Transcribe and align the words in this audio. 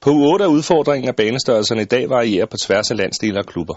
På 0.00 0.10
U8 0.10 0.42
er 0.42 0.46
udfordringen, 0.46 1.08
at 1.08 1.16
banestørrelserne 1.16 1.82
i 1.82 1.84
dag 1.84 2.10
varierer 2.10 2.46
på 2.46 2.56
tværs 2.56 2.90
af 2.90 2.96
landsdele 2.96 3.38
og 3.38 3.46
klubber. 3.46 3.74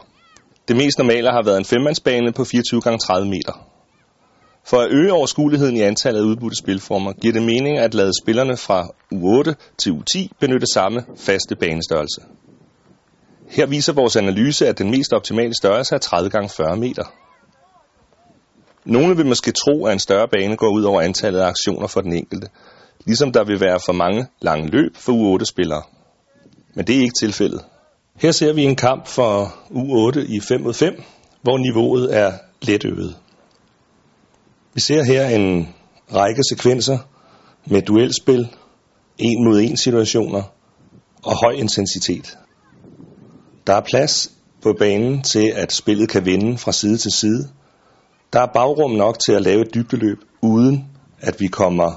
Det 0.68 0.76
mest 0.76 0.98
normale 0.98 1.32
har 1.32 1.44
været 1.46 1.58
en 1.58 1.66
femmandsbane 1.66 2.32
på 2.32 2.44
24 2.44 2.82
x 2.82 2.86
30 3.02 3.30
meter. 3.30 3.68
For 4.66 4.78
at 4.78 4.92
øge 4.92 5.14
overskueligheden 5.14 5.78
i 5.78 5.82
antallet 5.82 6.20
af 6.20 6.24
udbudte 6.24 6.58
spilformer, 6.58 7.14
giver 7.14 7.34
det 7.34 7.42
mening 7.42 7.78
at 7.78 7.94
lade 7.94 8.12
spillerne 8.24 8.58
fra 8.58 8.88
U8 9.14 9.54
til 9.78 9.92
U10 9.92 10.28
benytte 10.40 10.68
samme 10.74 11.06
faste 11.18 11.56
banestørrelse. 11.56 12.22
Her 13.50 13.66
viser 13.66 13.94
vores 13.94 14.16
analyse, 14.16 14.68
at 14.68 14.78
den 14.78 14.92
mest 14.92 15.14
optimale 15.14 15.54
størrelse 15.62 15.96
er 15.96 16.00
30 16.00 16.30
x 16.30 16.56
40 16.56 16.78
meter. 16.78 17.04
Nogle 18.86 19.16
vil 19.16 19.26
måske 19.26 19.52
tro, 19.52 19.86
at 19.86 19.94
en 19.94 20.00
større 20.00 20.28
bane 20.28 20.56
går 20.58 20.70
ud 20.70 20.84
over 20.84 21.02
antallet 21.02 21.40
af 21.40 21.48
aktioner 21.48 21.88
for 21.88 22.02
den 22.02 22.14
enkelte, 22.14 22.48
ligesom 23.06 23.32
der 23.32 23.44
vil 23.44 23.60
være 23.60 23.80
for 23.86 23.94
mange 23.94 24.28
lange 24.42 24.68
løb 24.68 24.96
for 24.96 25.12
U8-spillere. 25.12 25.82
Men 26.76 26.88
det 26.88 26.96
er 26.96 27.02
ikke 27.02 27.20
tilfældet. 27.20 27.62
Her 28.16 28.32
ser 28.32 28.54
vi 28.54 28.64
en 28.64 28.76
kamp 28.76 29.08
for 29.08 29.46
U8 29.72 30.20
i 30.20 30.40
5 30.40 30.62
mod 30.62 30.74
5, 30.74 31.04
hvor 31.42 31.58
niveauet 31.58 32.18
er 32.18 32.34
let 32.62 32.86
øget. 32.86 33.16
Vi 34.74 34.82
ser 34.82 35.04
her 35.04 35.28
en 35.28 35.70
række 36.14 36.42
sekvenser 36.50 36.98
med 37.66 37.82
duelspil, 37.82 38.48
en 39.18 39.44
mod 39.44 39.60
en 39.62 39.78
situationer 39.78 40.44
og 41.24 41.34
høj 41.44 41.52
intensitet. 41.52 42.38
Der 43.68 43.74
er 43.74 43.82
plads 43.82 44.32
på 44.62 44.74
banen 44.80 45.22
til, 45.22 45.52
at 45.56 45.72
spillet 45.72 46.10
kan 46.10 46.26
vende 46.26 46.58
fra 46.58 46.72
side 46.72 46.98
til 46.98 47.12
side. 47.12 47.50
Der 48.34 48.40
er 48.40 48.48
bagrum 48.54 48.92
nok 48.92 49.18
til 49.26 49.32
at 49.32 49.42
lave 49.42 49.62
et 49.62 49.74
dybdeløb, 49.74 50.18
uden 50.42 50.86
at 51.22 51.40
vi 51.40 51.48
kommer 51.48 51.92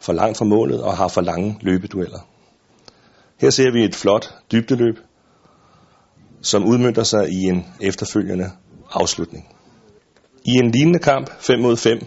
for 0.00 0.12
langt 0.12 0.38
fra 0.38 0.44
målet 0.44 0.82
og 0.82 0.96
har 0.96 1.08
for 1.08 1.20
lange 1.20 1.58
løbedueller. 1.60 2.29
Her 3.40 3.50
ser 3.50 3.70
vi 3.70 3.84
et 3.84 3.94
flot 3.94 4.34
dybdeløb, 4.52 4.98
som 6.42 6.64
udmyndter 6.64 7.02
sig 7.02 7.28
i 7.28 7.44
en 7.44 7.66
efterfølgende 7.80 8.50
afslutning. 8.92 9.48
I 10.44 10.50
en 10.50 10.70
lignende 10.70 10.98
kamp 10.98 11.30
5 11.38 11.58
mod 11.58 11.76
5 11.76 12.06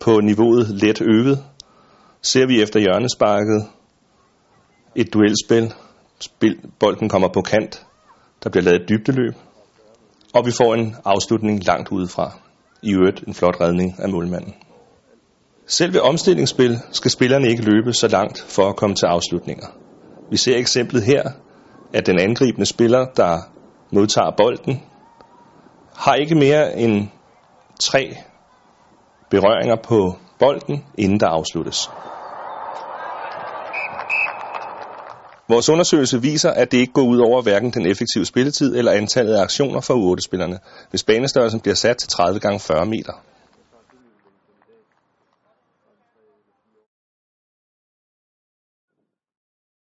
på 0.00 0.20
niveauet 0.20 0.68
let 0.68 1.00
øvet, 1.00 1.44
ser 2.22 2.46
vi 2.46 2.62
efter 2.62 2.80
hjørnesparket 2.80 3.66
et 4.94 5.14
duelspil. 5.14 5.72
Spil, 6.18 6.60
bolden 6.78 7.08
kommer 7.08 7.28
på 7.28 7.40
kant, 7.40 7.86
der 8.42 8.50
bliver 8.50 8.64
lavet 8.64 8.82
et 8.82 8.88
dybdeløb, 8.88 9.34
og 10.34 10.46
vi 10.46 10.50
får 10.50 10.74
en 10.74 10.96
afslutning 11.04 11.64
langt 11.64 11.88
udefra. 11.92 12.38
I 12.82 12.94
øvrigt 12.94 13.24
en 13.26 13.34
flot 13.34 13.60
redning 13.60 13.94
af 13.98 14.08
målmanden. 14.08 14.54
Selv 15.66 15.92
ved 15.92 16.00
omstillingsspil 16.00 16.78
skal 16.92 17.10
spillerne 17.10 17.48
ikke 17.48 17.62
løbe 17.62 17.92
så 17.92 18.08
langt 18.08 18.44
for 18.48 18.68
at 18.68 18.76
komme 18.76 18.96
til 18.96 19.06
afslutninger. 19.06 19.66
Vi 20.32 20.36
ser 20.36 20.56
eksemplet 20.56 21.02
her, 21.02 21.22
at 21.94 22.06
den 22.06 22.18
angribende 22.18 22.66
spiller, 22.66 23.06
der 23.16 23.38
modtager 23.90 24.30
bolden, 24.36 24.82
har 25.96 26.14
ikke 26.14 26.34
mere 26.34 26.76
end 26.76 27.08
tre 27.80 28.16
berøringer 29.30 29.76
på 29.76 30.16
bolden, 30.38 30.84
inden 30.98 31.20
der 31.20 31.26
afsluttes. 31.26 31.90
Vores 35.48 35.68
undersøgelse 35.68 36.22
viser, 36.22 36.50
at 36.50 36.72
det 36.72 36.78
ikke 36.78 36.92
går 36.92 37.02
ud 37.02 37.18
over 37.18 37.42
hverken 37.42 37.70
den 37.70 37.86
effektive 37.86 38.24
spilletid 38.24 38.76
eller 38.76 38.92
antallet 38.92 39.34
af 39.34 39.42
aktioner 39.42 39.80
for 39.80 39.94
U8-spillerne, 39.94 40.58
hvis 40.90 41.04
banestørrelsen 41.04 41.60
bliver 41.60 41.74
sat 41.74 41.96
til 41.96 42.08
30 42.08 42.40
x 42.40 42.66
40 42.66 42.86
meter. 42.86 43.12